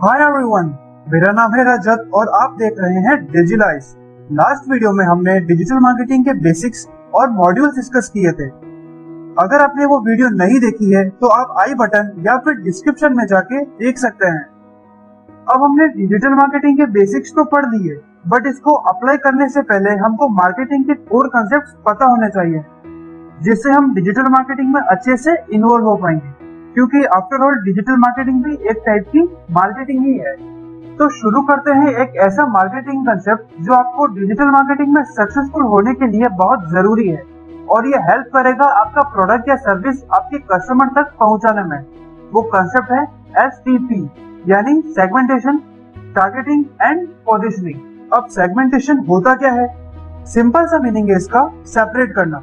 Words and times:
Hi 0.00 0.20
everyone 0.22 0.68
मेरा 1.06 1.30
नाम 1.32 1.54
है 1.54 1.62
रजत 1.64 2.10
और 2.14 2.28
आप 2.34 2.52
देख 2.58 2.76
रहे 2.78 3.00
हैं 3.06 3.16
डिजिलाइज 3.32 3.88
लास्ट 4.30 4.70
वीडियो 4.70 4.92
में 4.92 5.04
हमने 5.04 5.38
डिजिटल 5.40 5.78
मार्केटिंग 5.78 6.24
के 6.24 6.32
बेसिक्स 6.40 6.86
और 7.14 7.30
मॉड्यूल्स 7.30 7.74
डिस्कस 7.76 8.08
किए 8.14 8.32
थे। 8.32 8.46
अगर 9.36 9.62
आपने 9.62 9.86
वो 9.86 9.98
वीडियो 10.06 10.28
नहीं 10.36 10.60
देखी 10.60 10.92
है 10.92 11.04
तो 11.10 11.26
आप 11.34 11.54
आई 11.60 11.74
बटन 11.74 12.10
या 12.26 12.36
फिर 12.38 12.54
डिस्क्रिप्शन 12.62 13.16
में 13.16 13.24
जाके 13.26 13.64
देख 13.84 13.98
सकते 13.98 14.28
हैं। 14.28 14.42
अब 15.46 15.64
हमने 15.64 15.88
डिजिटल 15.90 16.34
मार्केटिंग 16.34 16.78
के 16.78 16.86
बेसिक्स 16.92 17.34
तो 17.36 17.44
पढ़ 17.46 17.66
लिए 17.66 18.00
बट 18.28 18.46
इसको 18.46 18.74
अप्लाई 18.94 19.16
करने 19.18 19.48
से 19.48 19.62
पहले 19.64 19.96
हमको 19.98 20.28
मार्केटिंग 20.34 20.84
के 20.84 20.94
कोर 21.06 21.28
कंसेप्ट 21.28 21.76
पता 21.86 22.06
होने 22.06 22.28
चाहिए, 22.30 22.64
जिससे 23.42 23.70
हम 23.70 23.94
डिजिटल 23.94 24.30
मार्केटिंग 24.30 24.74
में 24.74 24.80
अच्छे 24.82 25.16
से 25.18 25.36
इन्वॉल्व 25.52 25.86
हो 25.86 25.96
पाएँगे। 25.96 26.38
क्योंकि 26.74 27.04
आफ्टर 27.14 27.44
ऑल 27.44 27.54
डिजिटल 27.64 27.96
मार्केटिंग 27.98 28.42
भी 28.44 28.52
एक 28.70 28.82
टाइप 28.86 29.08
की 29.12 29.22
मार्केटिंग 29.52 30.04
ही 30.06 30.16
है। 30.18 30.34
तो 30.96 31.08
शुरू 31.10 31.40
करते 31.42 31.72
हैं 31.72 31.88
एक 32.02 32.16
ऐसा 32.20 32.46
मार्केटिंग 32.48 33.06
कंसेप्ट 33.06 33.62
जो 33.64 33.72
आपको 33.74 34.06
डिजिटल 34.14 34.50
मार्केटिंग 34.50 34.94
में 34.94 35.02
सक्सेसफुल 35.04 35.62
होने 35.64 35.94
के 35.94 36.06
लिए 36.06 36.28
बहुत 36.38 36.68
ज़रूरी 36.70 37.08
है 37.08 37.22
और 37.68 37.86
ये 37.86 37.98
हेल्प 38.02 38.26
करेगा 38.34 38.66
आपका 38.80 39.02
प्रोडक्ट 39.10 39.48
या 39.48 39.56
सर्विस 39.58 40.02
आपके 40.14 40.38
कस्टमर 40.50 40.88
तक 40.96 41.12
पहुँचाने 41.20 41.62
में। 41.64 41.78
वो 42.32 42.42
कंसेप्ट 42.52 42.92
है 42.92 43.02
एसटीपी 43.38 44.02
यानी 44.48 44.80
सेगमेंटेशन 44.92 45.58
टारगेटिंग 46.14 46.64
एंड 46.82 47.06
पोजिशनिंग 47.26 48.12
अब 48.12 48.26
सेगमेंटेशन 48.30 49.04
होता 49.08 49.34
क्या 49.34 49.52
है? 49.52 49.66
सिंपल 50.26 50.66
सा 50.66 50.78
मीनिंग 50.78 51.10
है 51.10 51.16
इसका 51.16 51.50
सेपरेट 51.66 52.14
करना। 52.14 52.42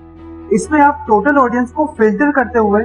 इसमें 0.54 0.80
आप 0.82 1.06
टोटल 1.08 1.38
ऑडियंस 1.38 1.72
को 1.72 1.86
फ़िल्टर 1.98 2.32
करते 2.32 2.60
हुए 2.60 2.84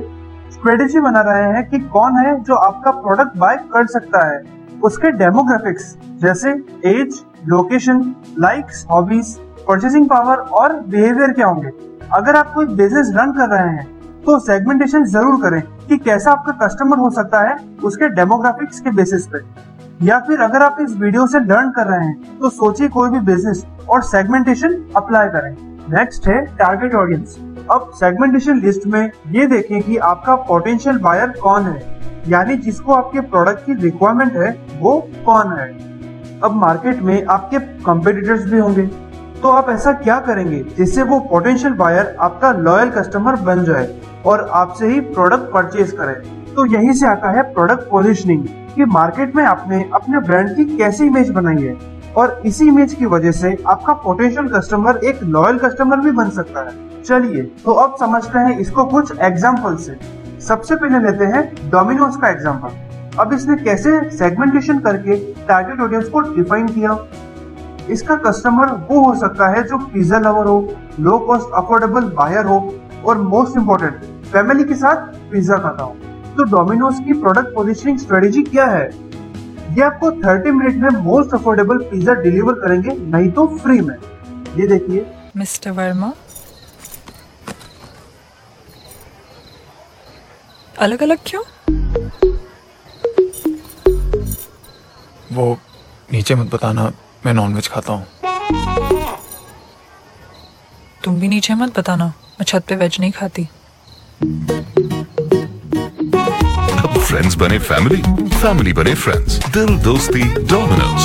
स्ट्रेटेजी 0.52 1.00
बना 1.00 1.20
रहे 1.22 1.52
हैं 1.52 1.68
कि 1.68 1.78
कौन 1.88 2.16
है 2.16 2.34
जो 2.42 2.54
आपका 2.56 2.90
प्रोडक्ट 2.92 3.36
बाय 3.38 3.56
कर 3.72 3.86
सकता 3.88 4.26
है। 4.26 4.42
उसके 4.84 5.10
डेमोग्राफिक्स 5.12 5.96
जैसे 6.22 6.50
age 6.86 7.22
location 7.48 8.02
likes 8.40 8.84
hobbies 8.90 9.36
purchasing 9.68 10.06
power 10.08 10.36
और 10.36 10.78
बिहेवियर 10.82 11.32
क्या 11.32 11.46
होंगे। 11.46 11.70
अगर 12.12 12.36
आप 12.36 12.52
कोई 12.54 12.66
बिज़नेस 12.66 13.12
रन 13.16 13.32
कर 13.32 13.48
रहे 13.48 13.68
हैं 13.68 13.86
तो 14.22 14.38
सेगमेंटेशन 14.40 15.04
ज़रूर 15.06 15.40
करें 15.42 15.60
कि 15.88 15.98
कैसा 15.98 16.30
आपका 16.30 16.52
कस्टमर 16.58 16.98
हो 16.98 17.10
सकता 17.10 17.40
है 17.40 17.56
उसके 17.84 18.08
डेमोग्राफिक्स 18.10 18.80
के 18.80 18.90
बेसिस 18.92 19.26
पे। 19.26 19.38
या 20.00 20.18
फिर 20.20 20.40
अगर 20.40 20.62
आप 20.62 20.76
इस 20.80 20.96
वीडियो 20.96 21.26
से 21.26 21.40
लर्न 21.40 21.70
कर 21.70 21.86
रहे 21.86 22.06
हैं 22.06 22.38
तो 22.38 22.48
सोचिए 22.50 22.88
कोई 22.88 23.10
भी 23.10 23.20
बिज़नेस 23.22 23.64
और 23.88 24.02
सेगमेंटेशन 24.04 24.82
अप्लाई 24.96 25.28
करें। 25.28 25.54
नेक्स्ट 25.90 26.28
है 26.28 26.44
टारगेट 26.56 26.94
ऑडियंस 26.94 27.36
अब 27.70 27.90
सेगमेंटेशन 27.94 28.60
लिस्ट 28.60 28.86
में 28.86 29.10
ये 29.28 29.46
देखें 29.46 29.80
कि 29.82 29.96
आपका 29.96 30.34
पोटेंशियल 30.48 30.98
बायर 30.98 31.28
कौन 31.42 31.64
है। 31.64 32.00
यानी 32.28 32.56
जिसको 32.56 32.92
आपके 32.92 33.20
प्रोडक्ट 33.20 33.64
की 33.66 33.74
रिक्वायरमेंट 33.74 34.36
है, 34.36 34.50
वो 34.80 34.98
कौन 35.26 35.52
है? 35.52 35.68
अब 36.40 36.54
मार्केट 36.54 37.02
में 37.02 37.24
आपके 37.26 37.58
कंपेटिटर्स 37.84 38.44
भी 38.44 38.58
होंगे। 38.58 38.86
तो 39.42 39.48
आप 39.48 39.68
ऐसा 39.70 39.92
क्या 39.92 40.18
करेंगे 40.20 40.62
जिससे 40.76 41.02
वो 41.02 41.18
पोटेंशियल 41.20 41.72
बायर 41.74 42.16
आपका 42.20 42.50
लॉयल 42.52 42.90
कस्टमर 42.90 43.36
बन 43.42 43.64
जाए 43.64 43.88
और 44.26 44.48
आपसे 44.52 44.88
ही 44.88 45.00
प्रोडक्ट 45.00 45.52
परचेज 45.52 45.92
करे? 45.92 46.14
तो 46.54 46.66
यही 46.66 46.92
से 46.92 47.06
आता 47.06 47.30
है 47.30 47.42
प्रोडक्ट 47.52 47.88
पोजिशनिंग 47.90 48.46
कि 48.74 48.84
मार्केट 48.84 49.34
में 49.36 49.44
आपने 49.44 49.82
अपने 49.94 50.20
ब्रांड 50.20 50.54
की 50.56 50.64
कैसी 50.76 51.04
इमेज 51.04 51.30
बनाई 51.30 51.62
है 51.62 51.76
और 52.16 52.40
इसी 52.46 52.66
इमेज 52.68 52.94
की 52.94 53.06
वजह 53.06 53.32
से 53.32 53.56
आपका 53.66 53.92
पोटेंशियल 53.94 54.48
कस्टमर 54.48 54.96
एक 55.04 55.22
लॉयल 55.24 55.58
कस्टमर 55.58 56.00
भी 56.00 56.10
बन 56.10 56.30
सकता 56.30 56.60
है। 56.60 56.91
चलिए 57.02 57.42
तो 57.64 57.72
अब 57.82 57.96
समझते 58.00 58.38
हैं 58.38 58.58
इसको 58.58 58.84
कुछ 58.86 59.18
एग्ज़ाम्पल 59.20 59.76
से। 59.78 59.98
सबसे 60.40 60.76
पहले 60.76 60.98
लेते 61.00 61.24
हैं 61.26 61.70
डोमिनोज 61.70 62.16
का 62.16 62.28
एग्ज़ाम्पल 62.28 63.18
अब 63.20 63.32
इसने 63.32 63.56
कैसे 63.56 63.90
सेगमेंटेशन 64.10 64.78
करके 64.80 65.16
टारगेट 65.46 65.80
ऑडियंस 65.80 66.08
को 66.08 66.20
डिफाइन 66.34 66.68
किया? 66.68 66.96
इसका 67.90 68.16
कस्टमर 68.18 68.72
वो 68.88 69.02
हो 69.04 69.14
सकता 69.20 69.48
है 69.48 69.62
जो 69.62 69.78
पिज्जा 69.86 70.18
लवर 70.18 70.46
हो 70.46 70.58
लो 71.00 71.18
कॉस्ट 71.20 71.54
अफोर्डेबल 71.56 72.04
बायर 72.16 72.44
हो 72.46 72.58
और 73.04 73.18
मोस्ट 73.20 73.56
इम्पोर्टेंट 73.58 73.94
फैमिली 74.32 74.64
के 74.64 74.74
साथ 74.76 75.06
पिज्जा 75.30 75.56
खाता 75.58 75.82
हो। 75.82 75.96
तो 76.36 76.44
डोमिनोज 76.50 77.00
की 77.06 77.12
प्रोडक्ट 77.12 77.54
पोजिशनिंग 77.54 77.98
स्ट्रेटेजी 77.98 78.42
क्या 78.44 78.66
है? 78.66 78.88
ये 79.70 79.82
आपको 79.82 80.10
30 80.20 80.52
मिनट 80.52 80.82
में 80.82 81.02
मोस्ट 81.02 81.34
अफोर्डेबल 81.34 81.78
पिज्जा 81.90 82.14
डिलीवर 82.16 82.54
करेंगे, 82.56 82.96
नहीं 83.08 83.30
तो 83.32 83.46
फ्री 83.56 83.80
में। 83.80 83.96
ये 84.56 84.66
देखिए। 84.68 85.06
मिस्टर 85.36 85.70
वर्मा 85.70 86.12
अलग 90.82 91.02
अलग 91.02 91.18
क्यों? 91.26 91.42
वो 95.32 95.44
नीचे 96.12 96.34
मत 96.34 96.54
बताना 96.54 96.92
मैं 97.26 97.32
नॉनवेज 97.34 97.68
खाता 97.68 97.92
हूँ। 97.92 98.06
तुम 101.04 101.20
भी 101.20 101.28
नीचे 101.28 101.54
मत 101.54 101.78
बताना 101.78 102.06
मैं 102.06 102.44
छत 102.44 102.64
पे 102.68 102.76
वेज 102.76 102.96
नहीं 103.00 103.12
खाती। 103.12 103.48
अब 106.82 106.98
फ्रेंड्स 106.98 107.34
बने 107.36 107.58
फैमिली 107.60 108.02
फैमिली 108.32 108.72
बने 108.72 108.94
फ्रेंड्स 109.04 109.38
दिल 109.48 109.78
दोस्ती 109.84 110.22
डोमिनोज 110.50 111.00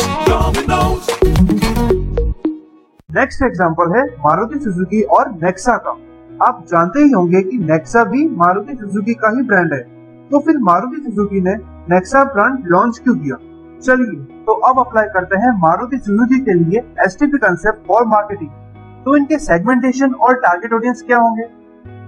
नेक्स्ट 3.10 3.44
एग्जांपल 3.44 3.98
है 3.98 4.06
मारुति 4.26 4.60
सुजुकी 4.60 5.02
और 5.18 5.32
नेक्सा 5.44 5.78
का। 5.78 5.98
आप 6.42 6.64
जानते 6.68 7.04
ही 7.04 7.12
होंगे 7.12 7.42
कि 7.42 7.58
नेक्सा 7.60 8.04
भी 8.06 8.28
मारुति 8.38 8.76
सुजुकी 8.76 9.14
का 9.16 9.30
ही 9.30 9.42
ब्रांड 9.44 9.74
है। 9.74 9.80
तो 10.32 10.40
फिर 10.40 10.58
मारुति 10.62 11.02
सुजुकी 11.02 11.42
ने 11.42 11.56
नेक्सा 11.90 12.24
ब्रांड 12.26 12.68
लॉन्च 12.68 13.00
क्यों 13.00 13.16
किया? 13.16 13.38
चलिए 13.82 14.16
तो 14.46 14.54
अब 14.68 14.80
अप्लाई 14.80 15.08
करते 15.14 15.38
हैं 15.38 15.52
मारुति 15.60 15.98
सुजुकी 16.00 16.40
के 16.42 16.54
लिए 16.54 16.80
एस 17.06 17.18
कंसेप्ट 17.24 17.90
और 17.92 18.06
मार्केटिंग 18.08 18.50
तो 19.06 19.16
इनके 19.18 19.38
सेगमेंटेशन 19.40 20.14
और 20.14 20.40
टारगेट 20.42 20.74
ऑडियंस 20.74 21.02
क्या 21.08 21.18
होंगे? 21.18 21.44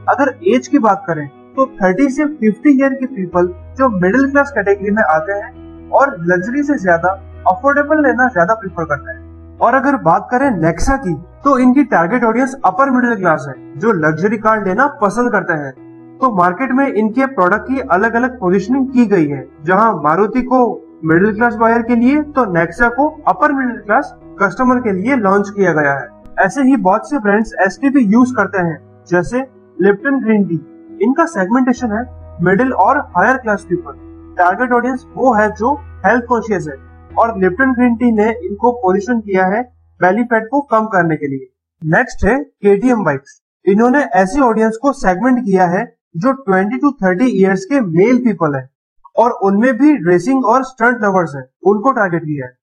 अगर 0.09 0.33
एज 0.47 0.67
की 0.67 0.79
बात 0.79 1.03
करें 1.07 1.27
तो 1.55 1.65
30 1.77 2.09
से 2.11 2.25
50 2.37 2.67
ईयर 2.69 2.93
के 2.93 3.05
पीपल 3.07 3.47
जो 3.79 3.89
मिडिल 3.95 4.29
क्लास 4.31 4.51
कैटेगरी 4.55 4.91
में 4.91 5.03
आते 5.05 5.33
हैं 5.33 5.89
और 5.91 6.15
लग्जरी 6.23 6.63
से 6.63 6.77
ज़्यादा 6.79 7.09
अफोर्डेबल 7.49 8.03
लेना 8.03 8.27
ज़्यादा 8.29 8.53
प्रीफर 8.55 8.85
करते 8.85 9.11
हैं। 9.11 9.18
और 9.61 9.75
अगर 9.75 9.95
बात 10.01 10.27
करें 10.31 10.49
नेक्सा 10.51 10.95
की 10.97 11.13
तो 11.43 11.57
इनकी 11.59 11.83
target 11.85 12.23
audience 12.23 12.55
upper 12.65 12.89
middle 12.91 13.15
class 13.15 13.45
है, 13.49 13.79
जो 13.79 13.91
लग्जरी 13.93 14.37
कार 14.39 14.65
लेना 14.65 14.87
पसंद 15.01 15.31
करते 15.31 15.53
हैं। 15.55 15.71
तो 16.19 16.31
मार्केट 16.35 16.71
में 16.71 16.87
इनके 16.87 17.25
प्रोडक्ट 17.27 17.67
की 17.67 17.79
अलग 17.89 18.13
अलग 18.15 18.39
पोजीशनिंग 18.39 18.87
की 18.89 19.05
गई 19.07 19.27
है, 19.27 19.47
जहाँ 19.65 19.93
मारुति 20.03 20.41
को 20.43 20.61
मिडिल 21.05 21.35
क्लास 21.35 21.55
बायर 21.55 21.81
के 21.81 21.95
लिए 21.95 22.21
तो 22.29 22.45
नेक्सा 22.53 22.89
को 22.89 23.07
अपर 23.27 23.53
मिडिल 23.53 23.77
क्लास 23.77 24.13
कस्टमर 24.41 24.79
के 24.79 24.91
लिए 24.93 25.15
लॉन्च 25.17 25.49
किया 25.49 25.73
गया 25.73 25.93
है। 25.93 26.07
ऐसे 26.39 26.63
ही 26.63 26.75
बहुत 26.77 27.09
से 27.09 27.19
ब्रांड्स 27.19 27.53
एस 27.61 27.79
यूज़ 27.83 28.33
करते 28.35 28.57
हैं, 28.59 28.77
जैसे 29.07 29.39
लिप्टन 29.77 30.19
ग्रीन 30.19 30.43
टी 30.45 30.59
इनका 31.01 31.25
सेगमेंटेशन 31.27 31.91
है 31.91 32.03
मिडिल 32.43 32.73
और 32.75 32.97
higher 33.17 33.37
class 33.37 33.65
people 33.69 33.93
target 34.37 34.71
audience 34.73 35.05
वो 35.15 35.33
है 35.33 35.49
जो 35.51 35.73
हेल्थ 36.05 36.25
कॉन्शियस 36.25 36.67
है। 36.67 36.75
और 37.19 37.37
लिप्टन 37.39 37.73
ग्रीन 37.73 37.95
टी 37.95 38.11
ने 38.13 38.29
इनको 38.41 38.71
पोजिशन 38.81 39.19
किया 39.21 39.45
है 39.47 39.61
बेली 40.01 40.23
फैट 40.25 40.47
को 40.51 40.61
कम 40.71 40.85
करने 40.87 41.15
के 41.17 41.27
लिए। 41.27 41.47
नेक्स्ट 41.81 42.25
है 42.25 42.37
केटीएम 42.63 43.03
बाइक्स 43.03 43.39
इन्होंने 43.65 44.03
ऐसी 44.17 44.39
ऑडियंस 44.41 44.77
को 44.81 44.91
सेगमेंट 44.95 45.43
किया 45.45 45.65
है 45.67 45.83
जो 46.17 46.31
20 46.45 46.79
टू 46.81 46.91
30 47.01 47.27
इयर्स 47.29 47.65
के 47.65 47.81
मेल 47.81 48.17
पीपल 48.19 48.55
है 48.55 48.67
और 49.15 49.31
उनमें 49.43 49.73
भी 49.77 49.91
रेसिंग 50.05 50.45
और 50.45 50.63
स्टंट 50.63 51.03
लवर्स 51.03 51.35
है। 51.35 51.41
उनको 51.65 51.91
टारगेट 51.91 52.23
किया 52.23 52.45
है। 52.45 52.57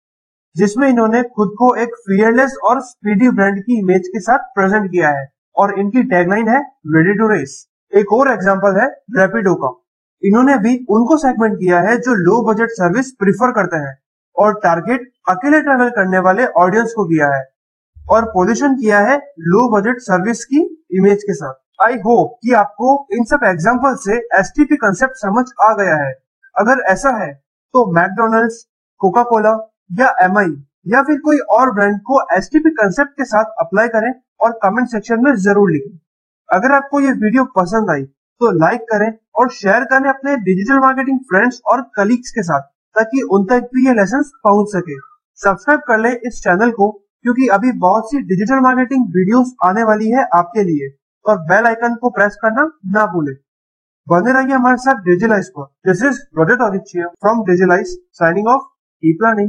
जिसमें 0.56 0.88
इन्होंने 0.88 1.22
खुद 1.36 1.50
को 1.58 1.74
एक 1.76 1.94
फियरलेस 2.00 2.56
और 2.64 2.80
स्पीडी 2.82 3.28
ब्रांड 3.30 3.58
की 3.60 3.78
इमेज 3.78 4.08
के 4.08 4.20
साथ 4.20 4.46
प्रेजेंट 4.54 4.90
किया 4.90 5.08
है 5.08 5.26
और 5.56 5.78
इनकी 5.78 6.02
टैगलाइन 6.04 6.48
है 6.48 6.60
रेडी 6.94 7.18
टू 7.18 7.28
रेस 7.28 7.54
एक 7.92 8.12
और 8.12 8.30
एग्ज़ाम्पल 8.32 8.80
है 8.80 8.86
रेपिडो 9.18 9.54
का। 9.54 9.72
इन्होंने 10.22 10.56
भी 10.58 10.76
उनको 10.90 11.16
सेगमेंट 11.18 11.58
किया 11.58 11.80
है 11.80 11.96
जो 11.98 12.14
लो 12.20 12.42
बजट 12.42 12.70
सर्विस 12.72 13.10
प्रिफर 13.12 13.52
करते 13.52 13.76
हैं। 13.76 13.94
और 14.36 14.58
टारगेट 14.62 15.10
अकेले 15.28 15.60
ट्रेवल 15.62 15.90
करने 15.92 16.18
वाले 16.20 16.46
ऑडियंस 16.58 16.92
को 16.96 17.04
किया 17.06 17.28
है 17.28 17.44
और 18.08 18.24
पोजिशन 18.30 18.74
किया 18.76 18.98
है 19.00 19.16
लो 19.46 19.68
बजट 19.70 20.00
सर्विस 20.02 20.44
की 20.44 20.60
इमेज 20.92 21.22
के 21.22 21.34
साथ। 21.34 21.54
आई 21.80 21.96
होप 22.00 22.36
कि 22.42 22.52
आपको 22.54 22.90
इन 23.12 23.24
सब 23.26 23.44
एग्ज़ाम्पल 23.44 23.94
से 24.00 24.16
एस 24.38 24.52
टी 24.56 24.64
पी 24.64 24.76
कंसेप्ट 24.78 25.16
समझ 25.16 25.44
आ 25.62 25.72
गया 25.74 25.96
है। 25.96 26.12
अगर 26.54 26.82
ऐसा 26.90 27.10
है 27.16 27.32
तो 27.74 27.84
मैकडोनल्ड्स 27.92 28.64
कोका 29.00 29.22
कोला 29.24 29.56
या 29.92 30.14
एम 30.24 30.38
आई 30.38 30.54
या 30.86 31.02
फिर 31.02 31.18
कोई 31.20 31.38
और 31.52 31.72
ब्रांड 31.74 31.98
को 32.02 32.20
एस 32.36 32.48
टी 32.52 32.58
पी 32.58 32.70
कंसेप्ट 32.72 33.12
के 33.12 33.24
साथ 33.26 33.60
अप्लाई 33.60 33.88
करें 33.88 34.12
और 34.40 34.58
कमेंट 34.62 34.88
सेक्शन 34.88 35.24
में 35.24 35.34
ज़रूर 35.38 35.70
लिखें। 35.70 35.98
अगर 36.48 36.72
आपको 36.72 37.00
ये 37.00 37.12
वीडियो 37.14 37.44
पसंद 37.56 37.90
आई 37.90 38.04
तो 38.40 38.50
लाइक 38.58 38.80
करें 38.90 39.10
और 39.34 39.50
शेयर 39.52 39.84
करें 39.90 40.08
अपने 40.08 40.36
डिजिटल 40.44 40.78
मार्केटिंग 40.80 41.18
फ्रेंड्स 41.30 41.60
और 41.66 41.82
कलीग्स 41.96 42.30
के 42.30 42.42
साथ। 42.42 42.62
ताकि 42.96 43.22
उन 43.30 43.44
तक 43.44 43.68
भी 43.74 43.86
ये 43.86 43.94
लेसन 43.94 44.22
पहुँच 44.44 44.68
सके। 44.68 44.98
सब्सक्राइब 45.40 45.80
कर 45.88 45.98
ले 46.00 46.12
इस 46.26 46.40
चैनल 46.42 46.70
को, 46.70 46.90
क्योंकि 47.24 47.48
अभी 47.48 47.72
बहुत 47.78 48.10
सी 48.10 48.20
डिजिटल 48.24 48.60
मार्केटिंग 48.60 49.04
वीडियोस 49.06 49.54
आने 49.64 49.82
वाली 49.84 50.10
है 50.10 50.26
आपके 50.34 50.62
लिए, 50.62 50.88
और 51.24 51.38
बेल 51.44 51.66
आइकन 51.66 51.94
को 51.94 52.10
प्रेस 52.10 52.36
करना 52.42 52.70
ना 52.92 53.06
भूले। 53.06 53.32
बने 54.06 54.32
रहिए 54.32 54.54
हमारे 54.54 54.76
साथ 54.76 55.02
डिजिलाइज 55.04 55.48
पर। 55.48 55.64
This 55.86 56.02
is 56.04 56.18
project 56.34 56.62
Aditya 56.62 57.06
from 57.20 57.42
Digilize 57.44 57.86
signing 58.12 58.46
off 58.48 58.62
e 59.02 59.10
learning 59.22 59.44